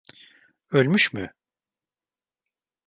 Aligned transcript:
Ölmüş 0.71 1.13
mü? 1.13 1.33